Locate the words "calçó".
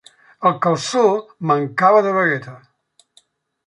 0.63-1.03